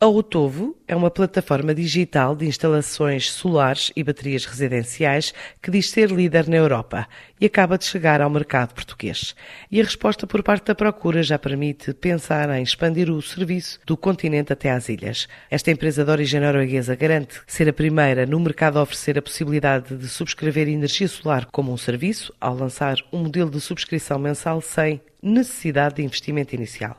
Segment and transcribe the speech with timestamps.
[0.00, 6.12] A Otovo é uma plataforma digital de instalações solares e baterias residenciais que diz ser
[6.12, 7.08] líder na Europa
[7.40, 9.34] e acaba de chegar ao mercado português.
[9.68, 13.96] E a resposta por parte da procura já permite pensar em expandir o serviço do
[13.96, 15.26] continente até às ilhas.
[15.50, 19.96] Esta empresa de origem norueguesa garante ser a primeira no mercado a oferecer a possibilidade
[19.96, 25.00] de subscrever energia solar como um serviço ao lançar um modelo de subscrição mensal sem
[25.20, 26.96] necessidade de investimento inicial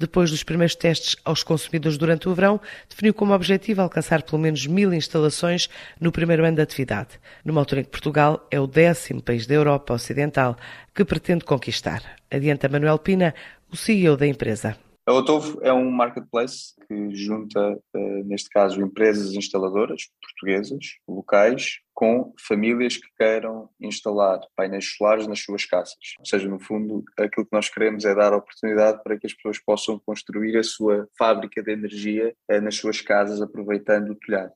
[0.00, 2.58] depois dos primeiros testes aos consumidores durante o verão,
[2.88, 5.68] definiu como objetivo alcançar pelo menos mil instalações
[6.00, 9.54] no primeiro ano de atividade, numa altura em que Portugal é o décimo país da
[9.54, 10.56] Europa Ocidental
[10.94, 12.02] que pretende conquistar.
[12.30, 13.34] Adianta Manuel Pina,
[13.70, 14.74] o CEO da empresa.
[15.06, 22.32] A Otovo é um marketplace que junta, eh, neste caso, empresas instaladoras portuguesas, locais, com
[22.40, 25.98] famílias que queiram instalar painéis solares nas suas casas.
[26.18, 29.58] Ou seja, no fundo, aquilo que nós queremos é dar oportunidade para que as pessoas
[29.58, 34.50] possam construir a sua fábrica de energia eh, nas suas casas, aproveitando o telhado.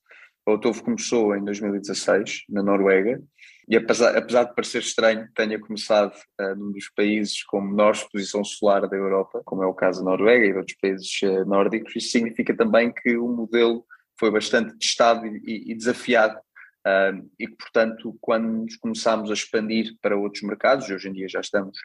[0.46, 3.22] A Otovo começou em 2016, na Noruega,
[3.68, 7.92] e apesar, apesar de parecer estranho que tenha começado uh, num dos países com menor
[7.92, 11.44] exposição solar da Europa, como é o caso da Noruega e de outros países uh,
[11.44, 13.84] nórdicos, isso significa também que o modelo
[14.18, 16.38] foi bastante testado e, e desafiado
[16.86, 21.28] uh, e que, portanto, quando começámos a expandir para outros mercados, e hoje em dia
[21.28, 21.78] já estamos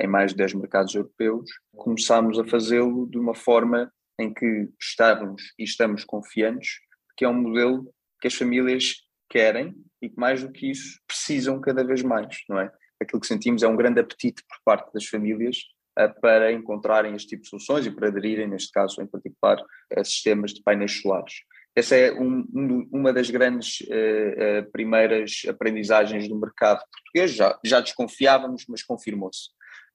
[0.00, 5.42] em mais de 10 mercados europeus, começámos a fazê-lo de uma forma em que estávamos
[5.58, 6.80] e estamos confiantes
[7.16, 8.96] que é um modelo que as famílias
[9.28, 12.70] querem e que mais do que isso precisam cada vez mais, não é?
[13.00, 15.58] Aquilo que sentimos é um grande apetite por parte das famílias
[15.98, 19.62] uh, para encontrarem este tipo de soluções e para aderirem, neste caso em particular,
[19.96, 21.34] a sistemas de painéis solares.
[21.74, 27.34] Essa é um, um, uma das grandes uh, uh, primeiras aprendizagens do mercado português.
[27.34, 29.48] Já, já desconfiávamos, mas confirmou-se.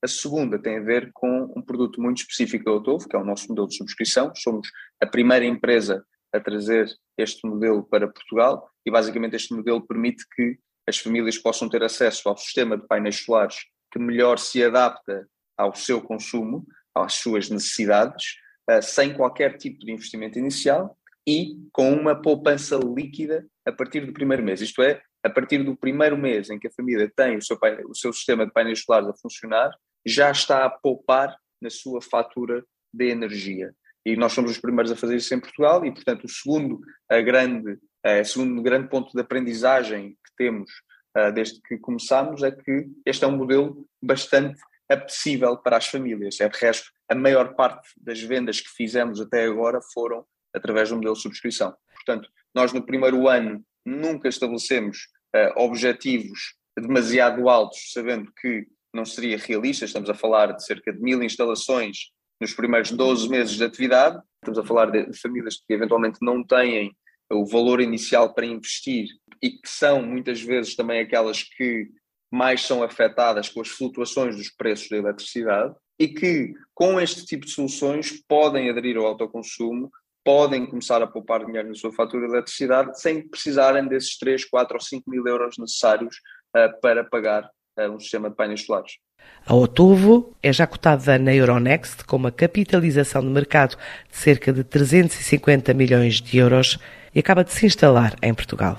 [0.03, 3.23] A segunda tem a ver com um produto muito específico da Otovo, que é o
[3.23, 4.31] nosso modelo de subscrição.
[4.35, 4.69] Somos
[5.01, 10.57] a primeira empresa a trazer este modelo para Portugal e basicamente este modelo permite que
[10.87, 13.57] as famílias possam ter acesso ao sistema de painéis solares
[13.91, 15.27] que melhor se adapta
[15.57, 18.35] ao seu consumo, às suas necessidades,
[18.69, 24.13] eh, sem qualquer tipo de investimento inicial e com uma poupança líquida a partir do
[24.13, 24.61] primeiro mês.
[24.61, 27.57] Isto é, a partir do primeiro mês em que a família tem o seu,
[27.89, 29.71] o seu sistema de painéis solares a funcionar,
[30.05, 33.73] já está a poupar na sua fatura de energia
[34.07, 36.79] e nós somos os primeiros a fazer isso em Portugal e, portanto, o segundo
[37.09, 40.71] a grande, a segundo grande ponto de aprendizagem que temos
[41.17, 46.39] uh, desde que começámos é que este é um modelo bastante apetecível para as famílias.
[46.39, 50.95] É, de resto, a maior parte das vendas que fizemos até agora foram através do
[50.95, 51.75] modelo de subscrição.
[51.93, 59.37] Portanto, nós no primeiro ano nunca estabelecemos uh, objetivos demasiado altos, sabendo que não seria
[59.37, 64.19] realista, estamos a falar de cerca de mil instalações nos primeiros 12 meses de atividade.
[64.43, 66.95] Estamos a falar de famílias que eventualmente não têm
[67.31, 69.07] o valor inicial para investir
[69.41, 71.89] e que são muitas vezes também aquelas que
[72.31, 77.45] mais são afetadas com as flutuações dos preços da eletricidade e que com este tipo
[77.45, 79.91] de soluções podem aderir ao autoconsumo,
[80.27, 84.75] podem começar a poupar dinheiro na sua fatura de eletricidade sem precisarem desses 3, 4
[84.75, 86.17] ou 5 mil euros necessários
[86.53, 87.49] uh, para pagar
[87.79, 88.97] uh, um sistema de painéis solares.
[89.45, 93.77] A Otovo é já cotada na Euronext com uma capitalização de mercado
[94.11, 96.77] de cerca de 350 milhões de euros
[97.15, 98.77] e acaba de se instalar em Portugal.